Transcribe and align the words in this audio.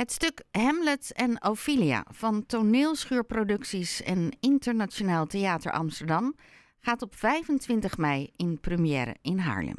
Het 0.00 0.12
stuk 0.12 0.42
Hamlet 0.50 1.12
en 1.12 1.44
Ophelia 1.44 2.04
van 2.08 2.46
toneelschuurproducties 2.46 4.02
en 4.02 4.36
Internationaal 4.40 5.26
Theater 5.26 5.72
Amsterdam 5.72 6.34
gaat 6.78 7.02
op 7.02 7.14
25 7.14 7.98
mei 7.98 8.30
in 8.36 8.60
première 8.60 9.16
in 9.22 9.38
Haarlem. 9.38 9.76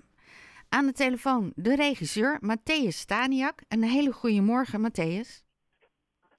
Aan 0.70 0.86
de 0.86 0.92
telefoon 0.92 1.52
de 1.55 1.76
regisseur 1.76 2.39
Matthäus 2.42 2.88
Staniak. 2.88 3.62
Een 3.68 3.84
hele 3.84 4.12
goede 4.12 4.42
morgen, 4.42 4.89
Matthäus. 4.89 5.44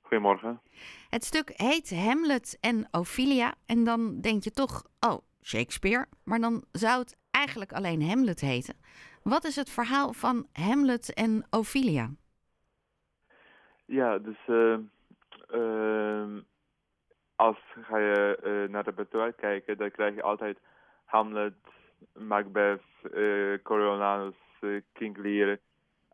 Goedemorgen. 0.01 0.61
Het 1.09 1.25
stuk 1.25 1.53
heet 1.57 1.91
Hamlet 1.91 2.57
en 2.61 2.89
Ophelia. 2.91 3.55
En 3.67 3.85
dan 3.85 4.21
denk 4.21 4.45
je 4.45 4.51
toch, 4.51 4.85
oh, 5.01 5.19
Shakespeare. 5.43 6.07
Maar 6.25 6.41
dan 6.41 6.65
zou 6.73 7.01
het 7.01 7.17
eigenlijk 7.31 7.73
alleen 7.73 8.03
Hamlet 8.03 8.41
heten. 8.41 8.77
Wat 9.23 9.45
is 9.45 9.57
het 9.57 9.71
verhaal 9.71 10.13
van 10.13 10.47
Hamlet 10.53 11.13
en 11.15 11.47
Ophelia? 11.51 12.11
Ja, 13.93 14.19
dus 14.19 14.37
uh, 14.47 14.79
uh, 15.55 16.39
als 17.37 17.59
ga 17.81 17.99
je 17.99 18.39
uh, 18.45 18.71
naar 18.71 18.85
het 18.85 18.97
repertoire 18.97 19.33
kijken, 19.33 19.77
dan 19.77 19.91
krijg 19.91 20.15
je 20.15 20.23
altijd 20.23 20.59
Hamlet, 21.05 21.55
Macbeth, 22.15 22.83
uh, 23.15 23.59
Coriolanus, 23.63 24.35
King 24.93 25.17
Lear, 25.17 25.59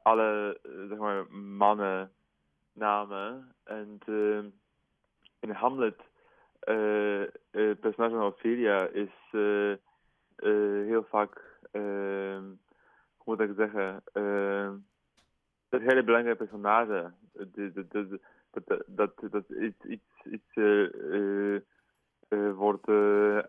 alle 0.03 0.61
zeg 0.89 0.99
maar 0.99 1.33
mannen 1.33 2.13
namen. 2.73 3.55
En 3.65 3.99
in 5.41 5.51
Hamlet, 5.51 6.01
het 7.51 7.81
personage 7.81 8.15
van 8.15 8.27
Ophelia 8.27 8.87
is 8.87 9.31
heel 10.87 11.07
vaak, 11.09 11.59
hoe 11.73 12.57
moet 13.25 13.41
ik 13.41 13.53
zeggen, 13.57 14.03
een 15.69 15.81
hele 15.83 16.05
belangrijke 16.05 16.45
personage. 16.45 17.13
Dat, 18.51 18.83
dat, 18.87 19.13
dat, 19.31 19.49
iets, 19.49 19.85
iets, 19.85 20.25
iets 20.25 20.55
uh, 20.55 21.55
uh, 22.29 22.53
wordt 22.53 22.89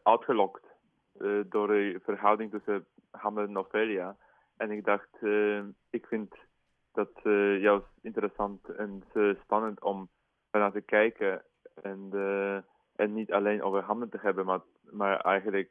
uitgelokt 0.04 0.66
door 1.46 1.68
de 1.68 2.00
verhouding 2.04 2.52
tussen 2.52 2.86
Hamlet 3.12 3.48
en 3.48 3.58
Ophelia. 3.58 4.16
En 4.58 4.72
ik 4.72 4.86
dacht, 4.86 5.10
ik 5.90 6.06
vind 6.06 6.36
dat 6.94 7.12
juist 7.60 7.88
interessant 8.02 8.70
en 8.70 9.04
spannend 9.44 9.82
om 9.82 10.10
naar 10.52 10.72
te 10.72 10.82
kijken. 10.82 11.42
En, 11.82 12.10
en 12.96 13.14
niet 13.14 13.32
alleen 13.32 13.64
over 13.64 13.82
Hamlet 13.82 14.12
te 14.12 14.20
hebben, 14.22 14.46
maar, 14.46 14.62
maar 14.90 15.20
eigenlijk 15.20 15.70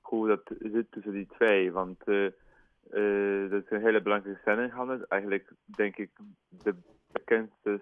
hoe 0.00 0.28
dat 0.28 0.50
zit 0.58 0.90
tussen 0.90 1.12
die 1.12 1.26
twee. 1.26 1.72
Want 1.72 2.04
dat 2.04 3.62
is 3.62 3.70
een 3.70 3.80
hele 3.80 4.02
belangrijke 4.02 4.40
scène 4.40 4.62
in 4.62 4.70
Hamlet. 4.70 5.06
Eigenlijk 5.06 5.52
denk 5.64 5.96
ik 5.96 6.10
de 6.48 6.74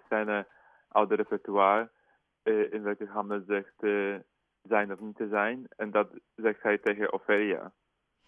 scène 0.06 0.46
uit 0.88 1.10
het 1.10 1.18
repertoire. 1.18 1.90
Uh, 2.44 2.72
in 2.72 2.82
welke 2.82 3.06
Hamlet 3.06 3.44
zegt 3.46 3.74
uh, 3.80 4.16
zijn 4.62 4.92
of 4.92 5.00
niet 5.00 5.16
te 5.16 5.28
zijn. 5.28 5.66
En 5.76 5.90
dat 5.90 6.08
zegt 6.34 6.62
hij 6.62 6.78
tegen 6.78 7.12
Ophelia. 7.12 7.72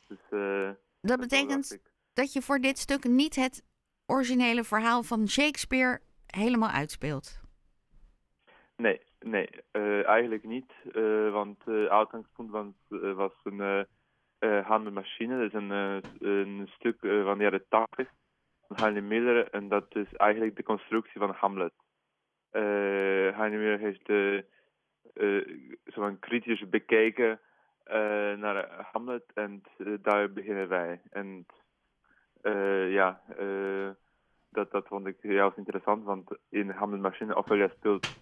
Dus, 0.06 0.76
dat 1.00 1.20
betekent 1.20 1.78
dat 2.12 2.32
je 2.32 2.42
voor 2.42 2.58
dit 2.58 2.78
stuk 2.78 3.04
niet 3.04 3.34
het 3.34 3.62
originele 4.06 4.64
verhaal 4.64 5.02
van 5.02 5.28
Shakespeare 5.28 6.00
helemaal 6.26 6.68
uitspeelt? 6.68 7.40
Nee, 8.76 9.00
nee 9.20 9.48
eigenlijk 10.04 10.44
niet. 10.44 10.72
want 11.32 11.64
het 11.64 11.88
uitgangspunt 11.88 12.50
was, 12.50 12.66
was 13.14 13.32
een 13.42 13.86
uh, 14.40 14.66
Hammermachine. 14.66 15.36
Dat 15.36 15.46
is 15.46 15.52
een, 15.52 15.70
uh, 15.70 15.98
een 16.18 16.68
stuk 16.68 17.02
uh, 17.02 17.24
van 17.24 17.38
de 17.38 17.44
jaren 17.44 17.64
80 17.68 18.08
Miller. 19.02 19.50
En 19.50 19.68
dat 19.68 19.96
is 19.96 20.14
eigenlijk 20.16 20.56
de 20.56 20.62
constructie 20.62 21.20
van 21.20 21.30
Hamlet. 21.30 21.72
Uh, 22.52 23.38
Miller 23.38 23.78
heeft 23.78 24.06
de, 24.06 24.44
van 25.84 26.18
kritisch 26.18 26.68
bekeken 26.68 27.40
naar 28.38 28.88
Hamlet. 28.92 29.24
En 29.34 29.62
daar 30.02 30.32
beginnen 30.32 30.68
wij. 30.68 31.00
En 31.10 31.46
ja, 32.90 33.22
dat, 34.50 34.70
dat 34.70 34.86
vond 34.86 35.06
ik 35.06 35.16
juist 35.20 35.56
interessant. 35.56 36.04
Want 36.04 36.30
in 36.48 36.70
Hamlet 36.70 37.00
Machine, 37.00 37.36
Ophelia 37.36 37.68
speelt 37.68 38.16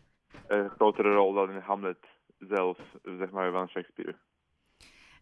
een 0.47 0.71
grotere 0.71 1.15
rol 1.15 1.33
dan 1.33 1.51
in 1.51 1.61
Hamlet 1.61 2.07
zelf, 2.39 2.79
zeg 3.03 3.31
maar, 3.31 3.53
van 3.53 3.69
Shakespeare. 3.69 4.17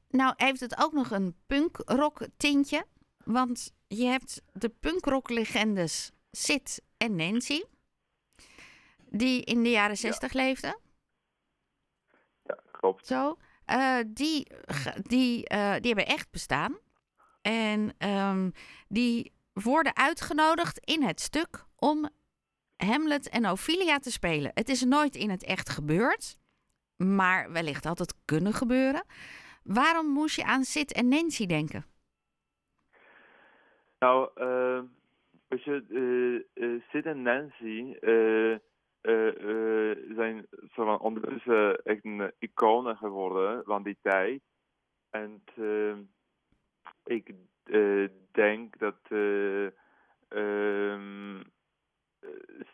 Nou 0.08 0.32
heeft 0.36 0.60
het 0.60 0.84
ook 0.84 0.92
nog 0.92 1.10
een 1.10 1.34
punkrock 1.46 2.26
tintje. 2.36 2.84
Want 3.24 3.74
je 3.96 4.06
hebt 4.06 4.42
de 4.52 4.68
punkrock 4.68 5.30
legendes 5.30 6.10
Sid 6.30 6.82
en 6.96 7.16
Nancy. 7.16 7.62
Die 9.10 9.44
in 9.44 9.62
de 9.62 9.70
jaren 9.70 9.96
zestig 9.96 10.32
leefden. 10.32 10.78
Ja, 12.42 12.58
klopt. 12.70 13.06
Zo. 13.06 13.38
Uh, 13.66 13.98
die, 14.06 14.46
die, 15.02 15.52
uh, 15.52 15.74
die 15.74 15.94
hebben 15.94 16.06
echt 16.06 16.30
bestaan. 16.30 16.78
En 17.42 18.08
um, 18.08 18.52
die 18.88 19.32
worden 19.52 19.96
uitgenodigd 19.96 20.78
in 20.78 21.02
het 21.02 21.20
stuk 21.20 21.64
om 21.76 22.10
Hamlet 22.76 23.28
en 23.28 23.50
Ophelia 23.50 23.98
te 23.98 24.10
spelen. 24.10 24.50
Het 24.54 24.68
is 24.68 24.82
nooit 24.82 25.16
in 25.16 25.30
het 25.30 25.44
echt 25.44 25.68
gebeurd. 25.68 26.36
Maar 26.96 27.52
wellicht 27.52 27.84
had 27.84 27.98
het 27.98 28.14
kunnen 28.24 28.52
gebeuren. 28.52 29.04
Waarom 29.62 30.06
moest 30.06 30.36
je 30.36 30.44
aan 30.44 30.64
Sid 30.64 30.92
en 30.92 31.08
Nancy 31.08 31.46
denken? 31.46 31.86
Nou, 34.04 34.28
uh, 34.36 34.82
je, 35.48 36.44
uh, 36.54 36.82
Sid 36.88 37.06
en 37.06 37.22
Nancy 37.22 37.96
zijn 40.14 40.46
zo 40.74 40.84
van 40.84 40.98
ondertussen 40.98 41.82
echt 41.84 42.04
een 42.04 42.32
iconen 42.38 42.96
geworden 42.96 43.64
van 43.64 43.82
die 43.82 43.98
tijd. 44.02 44.42
En 45.10 45.42
ehm, 45.56 46.02
ik 47.04 47.34
denk 48.32 48.78
dat 48.78 48.98
ehm, 50.28 51.42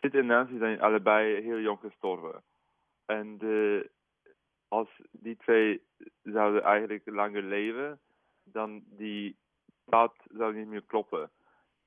Sid 0.01 0.15
en 0.15 0.25
Nancy 0.25 0.57
zijn 0.57 0.81
allebei 0.81 1.41
heel 1.41 1.59
jong 1.59 1.79
gestorven. 1.79 2.43
En 3.05 3.39
als 4.67 4.89
die 5.11 5.37
twee 5.37 5.83
zouden 6.23 6.63
eigenlijk 6.63 7.01
langer 7.05 7.43
leven, 7.43 7.99
dan 8.43 8.83
die 8.85 9.37
plaat 9.85 10.15
zou 10.31 10.55
niet 10.55 10.67
meer 10.67 10.83
kloppen. 10.83 11.29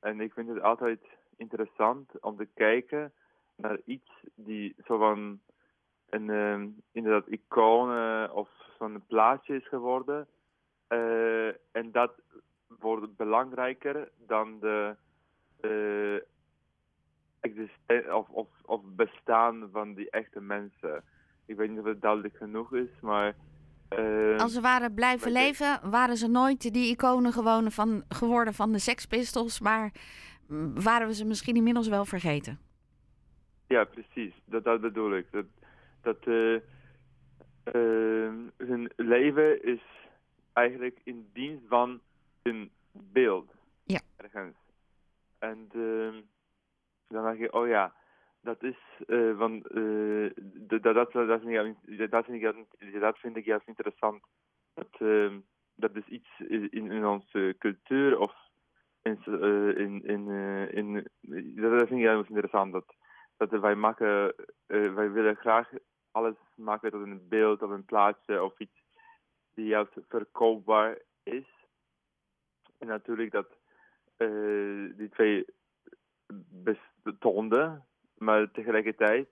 En 0.00 0.21
ik 0.21 0.32
vind 0.32 0.49
het 0.49 0.60
altijd 0.60 1.00
interessant 1.37 2.21
om 2.21 2.37
te 2.37 2.49
kijken 2.55 3.12
naar 3.56 3.78
iets 3.84 4.10
die 4.34 4.75
zo 4.84 4.99
van 4.99 5.41
een 6.09 6.28
uh, 6.28 6.66
inderdaad 6.93 7.27
icoon 7.27 8.31
of 8.31 8.49
zo'n 8.78 9.04
plaatje 9.06 9.54
is 9.54 9.69
geworden. 9.69 10.28
Uh, 10.88 11.49
en 11.49 11.93
dat 11.93 12.12
wordt 12.78 13.16
belangrijker 13.16 14.09
dan 14.16 14.60
de 14.60 14.97
uh, 15.60 16.21
of, 18.15 18.28
of, 18.28 18.49
of 18.65 18.81
bestaan 18.84 19.69
van 19.72 19.94
die 19.94 20.10
echte 20.10 20.41
mensen. 20.41 21.04
Ik 21.47 21.56
weet 21.56 21.71
niet 21.71 21.78
of 21.78 21.84
het 21.84 22.00
duidelijk 22.00 22.37
genoeg 22.37 22.75
is, 22.75 23.00
maar... 23.00 23.34
Uh, 23.91 24.39
Als 24.39 24.53
ze 24.53 24.61
waren 24.61 24.95
blijven 24.95 25.33
leven, 25.33 25.91
waren 25.91 26.17
ze 26.17 26.28
nooit 26.28 26.72
die 26.72 26.91
iconen 26.91 27.33
gewoon 27.33 27.71
van, 27.71 28.05
geworden 28.09 28.55
van 28.55 28.72
de 28.72 28.78
Sex 28.78 29.06
Pistols, 29.06 29.61
maar 29.61 29.93
waren 30.75 31.06
we 31.06 31.15
ze 31.15 31.25
misschien 31.25 31.56
inmiddels 31.56 31.89
wel 31.89 32.05
vergeten? 32.05 32.59
Ja, 33.67 33.84
precies. 33.84 34.34
Dat, 34.45 34.65
dat 34.65 34.81
bedoel 34.81 35.17
ik. 35.17 35.27
Dat, 35.31 35.45
dat 36.00 36.27
uh, 36.27 36.55
uh, 37.75 38.33
hun 38.56 38.91
leven 38.97 39.65
is 39.65 39.83
eigenlijk 40.53 41.01
in 41.05 41.28
dienst 41.33 41.65
van 41.69 42.01
hun 42.43 42.71
beeld. 42.93 43.51
Ja. 43.84 44.01
Ergens. 44.16 44.56
En 45.39 45.69
ehm, 45.72 46.21
dan 47.09 47.25
denk 47.25 47.39
je, 47.39 47.53
oh 47.53 47.69
ja, 47.69 47.95
dat 48.44 48.62
is 48.62 48.77
uh, 49.06 49.38
van, 49.38 49.65
uh, 49.68 50.30
dat, 50.42 50.83
dat, 50.83 51.13
dat, 51.13 51.41
vind 51.41 51.48
ik, 51.48 52.10
dat, 52.10 52.24
vind 52.24 52.42
ik, 52.42 53.01
dat 53.01 53.18
vind 53.18 53.36
ik 53.36 53.45
juist 53.45 53.68
interessant. 53.68 54.22
Dat, 54.74 54.89
uh, 54.98 55.36
dat 55.74 55.97
is 55.97 56.07
iets 56.07 56.28
in, 56.39 56.71
in 56.71 57.07
onze 57.07 57.54
cultuur 57.59 58.18
of 58.18 58.34
in, 59.03 59.18
in, 59.77 60.04
in, 60.04 60.28
in, 60.71 61.09
dat 61.54 61.89
vind 61.89 61.91
ik 61.91 62.07
juist 62.07 62.28
interessant. 62.28 62.72
Dat, 62.72 62.95
dat 63.36 63.60
wij 63.60 63.74
maken, 63.74 64.34
wij 64.66 65.10
willen 65.10 65.36
graag 65.36 65.71
alles 66.10 66.36
maken 66.54 66.91
tot 66.91 67.03
een 67.03 67.28
beeld 67.28 67.63
of 67.63 67.71
een 67.71 67.84
plaatje 67.84 68.42
of 68.42 68.59
iets 68.59 68.83
die 69.54 69.66
juist 69.66 69.92
verkoopbaar 70.09 70.98
is. 71.22 71.66
En 72.78 72.86
natuurlijk 72.86 73.33
dat 73.33 73.48
die 74.97 75.09
twee 75.09 75.45
bestoonden 77.03 77.84
maar 78.15 78.51
tegelijkertijd 78.51 79.28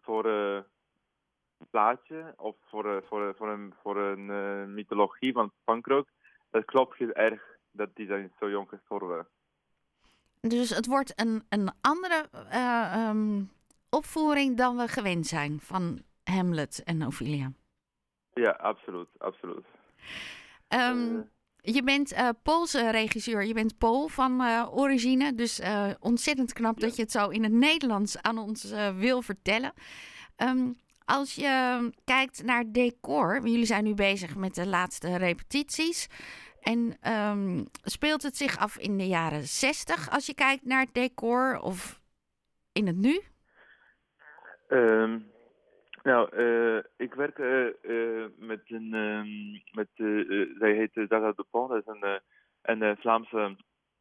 voor 0.00 0.26
uh, 0.26 0.54
een 1.58 1.66
plaatje 1.70 2.34
of 2.36 2.56
voor, 2.64 2.86
uh, 2.86 2.96
voor, 3.08 3.34
voor 3.34 3.48
een, 3.48 3.74
voor 3.82 3.96
een 3.96 4.28
uh, 4.28 4.64
mythologie 4.64 5.32
van 5.32 5.52
punkrock, 5.64 6.08
dat 6.50 6.64
klopt 6.64 6.98
heel 6.98 7.12
erg 7.12 7.42
dat 7.70 7.88
die 7.94 8.06
zijn 8.06 8.32
zo 8.38 8.50
jong 8.50 8.68
gestorven. 8.68 9.26
Dus 10.40 10.70
het 10.70 10.86
wordt 10.86 11.20
een, 11.20 11.42
een 11.48 11.70
andere 11.80 12.28
um, 13.08 13.50
opvoering 13.90 14.56
dan 14.56 14.76
we 14.76 14.88
gewend 14.88 15.26
zijn 15.26 15.60
van 15.60 16.02
Hamlet 16.24 16.82
en 16.84 17.06
Ophelia. 17.06 17.52
Ja, 18.34 18.50
absoluut, 18.50 19.08
absoluut. 19.18 19.64
Ehm, 20.68 21.16
Eh, 21.16 21.20
je 21.62 21.82
bent 21.82 22.12
eh 22.12 22.28
Poolse 22.42 22.90
regisseur, 22.90 23.44
je 23.44 23.54
bent 23.54 23.78
Pool 23.78 24.08
van 24.08 24.40
eh, 24.40 24.68
origine. 24.70 25.34
Dus 25.34 25.60
eh, 25.60 25.90
ontzettend 26.00 26.52
knap 26.52 26.80
dat 26.80 26.96
je 26.96 27.02
het 27.02 27.10
zo 27.10 27.28
in 27.28 27.42
het 27.42 27.52
Nederlands 27.52 28.22
aan 28.22 28.38
ons 28.38 28.72
wil 28.96 29.22
vertellen. 29.22 29.72
Ehm, 30.36 30.72
als 31.04 31.34
je 31.34 31.90
kijkt 32.04 32.42
naar 32.44 32.64
decor, 32.66 33.48
jullie 33.48 33.66
zijn 33.66 33.84
nu 33.84 33.94
bezig 33.94 34.36
met 34.36 34.54
de 34.54 34.66
laatste 34.66 35.16
repetities. 35.16 36.08
En 36.60 36.96
ehm, 37.00 37.64
speelt 37.82 38.22
het 38.22 38.36
zich 38.36 38.58
af 38.58 38.78
in 38.78 38.98
de 38.98 39.06
jaren 39.06 39.48
60 39.48 40.10
als 40.10 40.26
je 40.26 40.34
kijkt 40.34 40.64
naar 40.64 40.80
het 40.80 40.94
decor 40.94 41.60
of 41.60 42.00
in 42.72 42.86
het 42.86 42.96
nu? 42.96 43.20
Ehm, 44.68 45.18
nou, 46.02 46.36
eh, 46.36 46.84
ik 46.96 47.14
werk 47.14 47.38
eh, 47.38 48.24
met 48.36 48.60
een, 48.64 48.94
ehm, 48.94 49.76
met, 49.76 49.88
zij 50.58 50.72
heet 50.72 50.90
Zaza 50.92 51.32
Dupont, 51.32 51.68
dat 51.68 51.78
is 51.78 51.86
een, 51.86 52.20
een 52.62 52.96
Vlaamse 52.96 53.56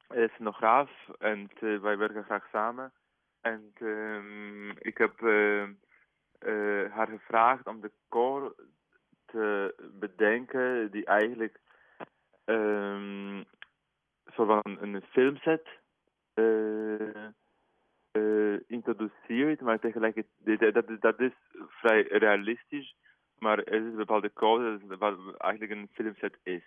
scenograaf 0.07 0.91
en 1.19 1.49
wij 1.59 1.97
werken 1.97 2.23
graag 2.23 2.47
samen. 2.51 2.91
En 3.41 3.71
ehm, 3.73 4.69
ik 4.69 4.97
heb 4.97 5.19
haar 6.91 7.07
gevraagd 7.07 7.67
om 7.67 7.81
de 7.81 7.91
koor 8.07 8.55
te 9.25 9.75
bedenken 9.99 10.91
die 10.91 11.05
eigenlijk 11.05 11.59
zo 14.33 14.45
van 14.45 14.61
een 14.63 15.01
filmset 15.09 15.67
introduceert, 18.85 19.61
maar 19.61 19.79
tegelijkertijd, 19.79 20.73
dat, 20.73 21.01
dat 21.01 21.19
is 21.19 21.31
vrij 21.67 22.01
realistisch, 22.01 22.95
maar 23.37 23.57
er 23.59 23.73
is 23.73 23.81
een 23.81 23.95
bepaalde 23.95 24.33
code 24.33 24.87
dat- 24.87 24.97
wat 24.99 25.35
eigenlijk 25.37 25.71
een 25.71 25.89
filmset 25.91 26.37
is. 26.43 26.63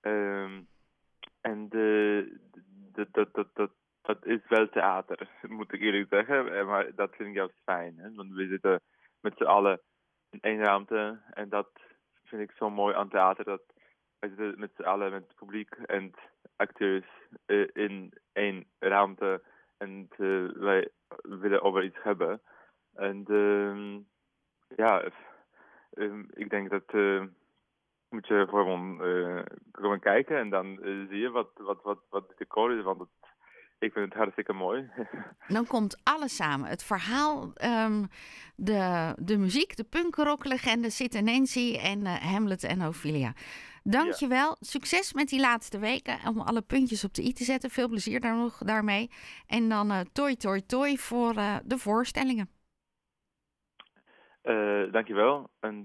Ehm, 0.00 0.60
en 1.40 1.68
de, 1.68 2.36
de, 2.92 3.08
dat, 3.12 3.28
dat, 3.34 3.48
dat, 3.54 3.70
dat 4.02 4.26
is 4.26 4.40
wel 4.48 4.68
theater, 4.68 5.28
moet 5.58 5.72
ik 5.72 5.80
eerlijk 5.80 6.08
zeggen, 6.08 6.54
Eh, 6.56 6.66
maar 6.66 6.94
dat 6.94 7.14
vind 7.16 7.28
ik 7.28 7.34
juist 7.34 7.60
fijn, 7.64 7.96
hè? 7.98 8.14
want 8.14 8.32
we 8.32 8.46
zitten 8.46 8.80
met 9.20 9.34
z'n 9.36 9.44
allen 9.44 9.80
in 10.30 10.38
één 10.40 10.58
ruimte 10.62 11.20
en 11.30 11.48
dat 11.48 11.70
vind 12.24 12.42
ik 12.42 12.56
zo 12.56 12.70
mooi 12.70 12.94
aan 12.94 13.08
theater, 13.08 13.44
dat 13.44 13.62
we 14.18 14.28
zitten 14.28 14.54
met 14.58 14.70
z'n 14.76 14.82
allen, 14.82 15.10
met 15.12 15.22
het 15.28 15.36
publiek 15.36 15.70
en 15.74 16.12
acteurs 16.56 17.06
eh, 17.46 17.66
in 17.72 18.12
één 18.32 18.66
ruimte 18.78 19.42
en 19.82 20.06
eh, 20.10 20.62
wij 20.62 20.88
willen 21.22 21.62
over 21.62 21.84
iets 21.84 22.02
hebben. 22.02 22.40
En 22.94 23.24
ehm, 23.26 24.00
ja, 24.76 25.10
ehm, 25.92 26.24
ik 26.30 26.50
denk 26.50 26.70
dat 26.70 26.84
eh, 26.86 27.24
moet 28.12 28.26
je 28.26 28.46
gewoon 28.48 29.04
eh, 29.04 29.42
gewoon 29.72 29.98
kijken 29.98 30.38
en 30.38 30.50
dan 30.50 30.82
eh, 30.82 31.08
zie 31.08 31.18
je 31.18 31.30
wat, 31.30 31.50
wat, 31.54 31.82
wat, 31.82 31.98
wat 32.10 32.28
de 32.28 32.34
decor 32.38 32.78
is, 32.78 32.84
want 32.84 32.98
het, 32.98 33.08
ik 33.78 33.92
vind 33.92 34.04
het 34.04 34.14
hartstikke 34.14 34.52
mooi. 34.52 34.90
Dan 35.48 35.66
komt 35.66 36.00
alles 36.02 36.36
samen. 36.36 36.68
Het 36.68 36.84
verhaal, 36.84 37.50
ehm, 37.54 38.04
de, 38.56 39.12
de 39.16 39.38
muziek, 39.38 39.76
de 39.76 39.84
punkrocklegende 39.84 40.90
Sid 40.90 41.14
en 41.14 41.24
Nancy 41.24 41.78
en 41.82 42.06
eh, 42.06 42.32
Hamlet 42.32 42.64
en 42.64 42.86
Ophelia. 42.86 43.32
Dankjewel. 43.84 44.56
Succes 44.60 45.12
met 45.12 45.28
die 45.28 45.40
laatste 45.40 45.78
weken 45.78 46.18
om 46.28 46.40
alle 46.40 46.62
puntjes 46.62 47.04
op 47.04 47.14
de 47.14 47.22
i 47.22 47.32
te 47.32 47.44
zetten. 47.44 47.70
Veel 47.70 47.88
plezier 47.88 48.20
daar 48.20 48.36
nog 48.36 48.58
daarmee. 48.58 49.10
En 49.46 49.68
dan 49.68 49.90
eh 49.90 50.00
toi 50.12 50.36
toi 50.36 50.66
toi 50.66 50.98
voor 50.98 51.36
eh, 51.36 51.56
de 51.64 51.78
voorstellingen. 51.78 52.48
Eh 54.42 54.92
dankjewel. 54.92 55.50
En 55.60 55.84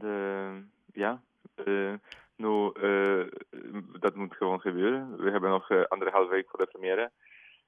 ja, 0.93 1.21
eh, 1.55 1.93
dat 3.99 4.15
moet 4.15 4.35
gewoon 4.35 4.59
gebeuren. 4.59 5.17
We 5.17 5.31
hebben 5.31 5.49
nog 5.49 5.87
anderhalf 5.87 6.29
week 6.29 6.49
voor 6.49 6.59
de 6.59 6.71
première. 6.71 7.11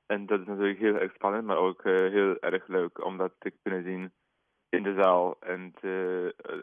En 0.05 0.25
dat 0.25 0.39
is 0.39 0.45
natuurlijk 0.45 0.79
heel 0.79 0.95
erg 0.95 1.13
spannend, 1.13 1.45
maar 1.45 1.57
ook 1.57 1.83
heel 1.83 2.39
erg 2.39 2.67
leuk 2.67 3.05
om 3.05 3.17
dat 3.17 3.33
te 3.39 3.53
kunnen 3.61 3.83
zien 3.83 4.11
in 4.69 4.83
de 4.83 4.93
zaal 4.93 5.37
en 5.39 5.73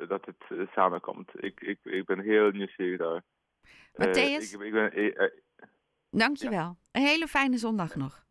dat 0.09 0.27
het 0.27 0.69
samenkomt. 0.75 1.31
Ik, 1.35 1.61
ik, 1.61 1.79
ik 1.83 2.05
ben 2.05 2.21
heel 2.21 2.51
nieuwsgierig 2.51 2.99
daar. 2.99 3.23
Eh, 3.97 4.07
Matthäus? 4.07 4.53
ik, 4.53 4.61
ik 4.61 4.73
ben, 4.73 4.93
eh, 4.93 5.25
eh, 5.25 5.33
Dankjewel. 6.11 6.77
Een 6.93 7.03
hele 7.03 7.29
fijne 7.29 7.59
zondag 7.59 7.97
nog. 7.97 8.25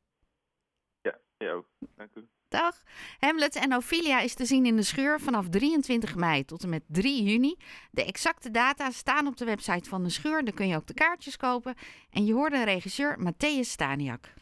ja, 1.01 1.17
ja 1.37 1.51
ook. 1.51 1.67
Dank 1.95 2.15
u. 2.15 2.27
Dag. 2.47 2.83
Hamlet 3.19 3.55
en 3.55 3.75
Ophelia 3.75 4.19
is 4.19 4.33
te 4.33 4.45
zien 4.45 4.65
in 4.65 4.75
de 4.75 4.83
schuur 4.83 5.19
vanaf 5.19 5.49
23 5.49 6.15
mei 6.15 6.45
tot 6.45 6.63
en 6.63 6.69
met 6.69 6.83
3 6.87 7.23
juni. 7.23 7.55
De 7.91 8.05
exacte 8.05 8.51
data 8.51 8.91
staan 8.91 9.27
op 9.27 9.37
de 9.37 9.45
website 9.45 9.89
van 9.89 10.03
de 10.03 10.09
schuur. 10.09 10.43
Daar 10.43 10.53
kun 10.53 10.67
je 10.67 10.75
ook 10.75 10.87
de 10.87 10.93
kaartjes 10.93 11.37
kopen. 11.37 11.75
En 12.09 12.25
je 12.25 12.33
hoorde 12.33 12.63
regisseur 12.63 13.17
Matthäus 13.19 13.59
Staniak. 13.69 14.33